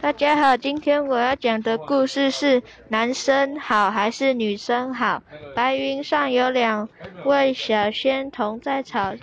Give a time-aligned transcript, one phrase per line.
[0.00, 5.22] 大家好，今天我要讲的故事是男生好还是女生好？
[5.54, 6.88] 白云上有两
[7.24, 9.14] 位小仙童在吵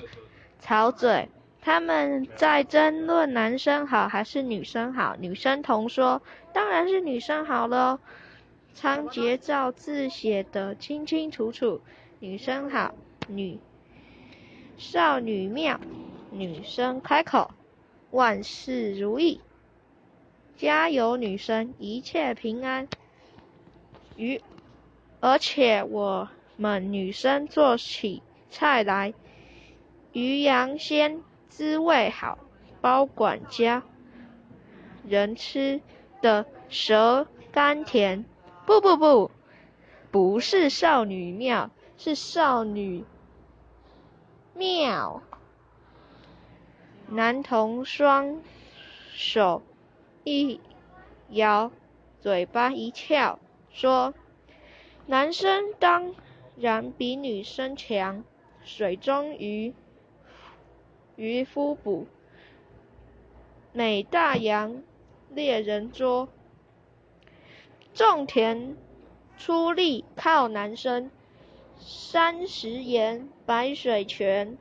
[0.60, 1.29] 吵嘴，
[1.62, 5.15] 他们在争论男生好还是女生好。
[5.18, 6.21] 女生童说
[6.52, 7.99] ：“当然是女生好喽，
[8.74, 11.81] 仓颉造字写得清清楚楚，
[12.19, 12.94] 女生好。”
[13.28, 13.58] 女
[14.78, 15.79] 少女妙，
[16.31, 17.49] 女生开口
[18.12, 19.40] ：“万事如意。”
[20.58, 22.88] 加油，女生，一切平安。
[24.16, 24.41] 鱼，
[25.20, 29.13] 而且我们女生做起菜来，
[30.13, 32.38] 鱼羊鲜，滋味好，
[32.80, 33.83] 包管家
[35.05, 35.81] 人吃
[36.21, 38.23] 的舌甘甜。
[38.66, 39.31] 不不不，
[40.11, 43.03] 不是少女妙，是少女
[44.53, 45.22] 妙。
[47.09, 48.39] 男童双
[49.13, 49.61] 手。
[50.27, 50.59] 一
[51.29, 51.71] 摇，
[52.20, 53.38] 嘴巴一翘，
[53.71, 54.16] 说
[55.05, 56.16] ：“男生当
[56.58, 58.23] 然比女生强。
[58.63, 59.75] 水中鱼，
[61.16, 62.08] 渔夫捕；
[63.72, 64.81] 美大洋，
[65.30, 66.28] 猎人捉。
[67.94, 68.75] 种田
[69.38, 71.11] 出力靠男生，
[71.78, 74.57] 山石岩，白水泉。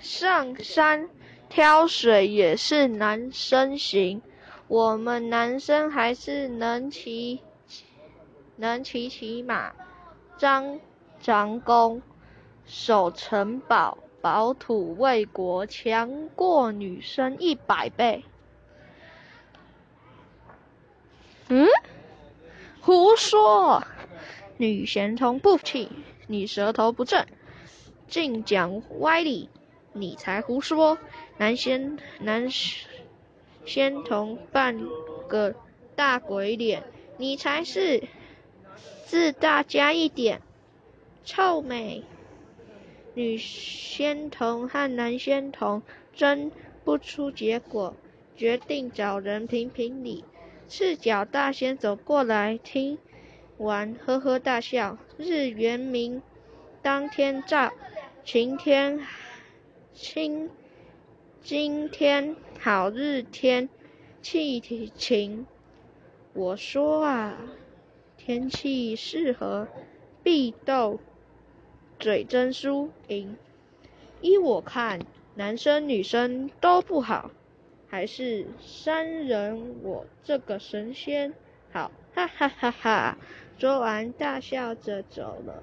[0.00, 1.08] 上山
[1.48, 4.20] 挑水也是男生行。”
[4.68, 7.40] 我们男生还是能骑，
[8.56, 9.72] 能骑骑马，
[10.36, 10.78] 张
[11.22, 12.02] 张弓，
[12.66, 18.24] 守城堡，保土卫国，强过女生一百倍。
[21.48, 21.66] 嗯？
[22.82, 23.82] 胡说！
[24.58, 25.88] 女贤童不气，
[26.26, 27.24] 你舌头不正，
[28.06, 29.48] 净讲歪理，
[29.94, 30.98] 你才胡说！
[31.38, 32.50] 男仙男。
[33.68, 34.80] 仙童扮
[35.28, 35.54] 个
[35.94, 36.82] 大鬼脸，
[37.18, 38.02] 你才是
[39.04, 40.40] 自大加一点，
[41.22, 42.02] 臭美。
[43.12, 45.82] 女仙童和男仙童
[46.14, 46.50] 争
[46.82, 47.94] 不出结果，
[48.34, 50.24] 决定找人评评理。
[50.66, 52.96] 赤脚大仙走过来，听
[53.58, 54.96] 完呵呵大笑。
[55.18, 56.22] 日元明
[56.80, 57.70] 当天照，
[58.24, 59.06] 晴天
[59.92, 60.48] 晴。
[61.48, 63.70] 今天好日天
[64.20, 64.60] 气
[64.94, 65.46] 晴，
[66.34, 67.38] 我说啊，
[68.18, 69.66] 天气适合
[70.22, 71.00] 必斗，
[71.98, 73.34] 嘴真输赢。
[74.20, 75.00] 依我看，
[75.36, 77.30] 男生女生都不好，
[77.88, 81.32] 还是三人我这个神仙
[81.72, 83.18] 好，哈哈哈哈！
[83.56, 85.62] 说完大笑着走了。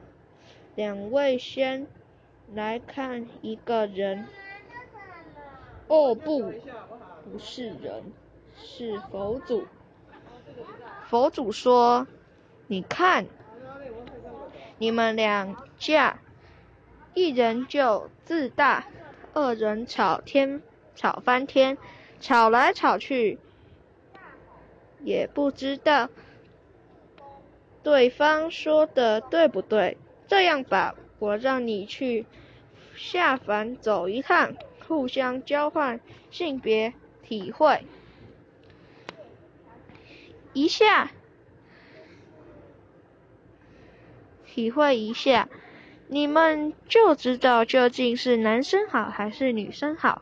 [0.73, 1.85] 两位先
[2.55, 4.25] 来看一个人。
[5.87, 6.41] 哦不，
[7.23, 8.03] 不是人，
[8.57, 9.63] 是佛祖。
[11.07, 12.07] 佛祖说
[12.65, 13.27] ：“你看，
[14.79, 16.19] 你们两架，
[17.13, 18.85] 一人就自大，
[19.33, 20.61] 二人吵天，
[20.95, 21.77] 吵翻天，
[22.19, 23.37] 吵来吵去，
[25.03, 26.09] 也不知道
[27.83, 29.97] 对方说的对不对。
[30.27, 32.25] 这样吧，我让你去
[32.95, 34.55] 下凡走一趟。”
[34.87, 37.85] 互相交换性别，体会
[40.53, 41.11] 一下，
[44.45, 45.49] 体会一下，
[46.07, 50.21] 你们就知道究竟是男生好还是女生好。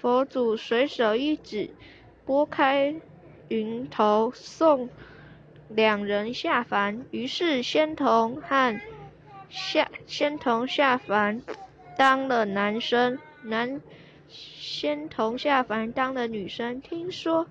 [0.00, 1.70] 佛祖随手一指，
[2.24, 2.94] 拨开
[3.48, 4.88] 云头，送
[5.68, 7.04] 两人下凡。
[7.10, 8.80] 于是仙童和
[9.48, 11.42] 下仙童下凡。
[11.96, 13.80] 当了男生，男
[14.28, 16.80] 仙童下凡当了女生。
[16.80, 17.46] 听说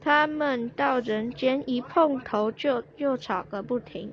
[0.00, 4.12] 他们到人间一碰头就又吵个不停，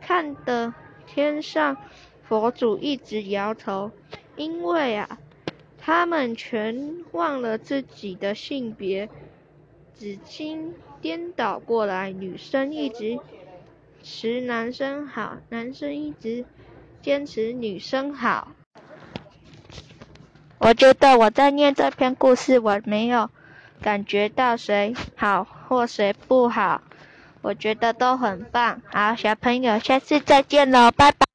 [0.00, 0.74] 看得
[1.06, 1.76] 天上
[2.22, 3.90] 佛祖一直摇头，
[4.36, 5.18] 因为啊，
[5.78, 9.08] 他们全忘了自己的性别，
[9.94, 13.18] 紫金颠倒过来，女生一直
[14.02, 16.44] 持男生好，男生一直
[17.00, 18.52] 坚持女生好。
[20.64, 23.28] 我觉得我在念这篇故事，我没有
[23.82, 26.82] 感觉到谁好或谁不好，
[27.40, 28.80] 我觉得都很棒。
[28.92, 31.31] 好，小朋友，下次再见喽，拜拜。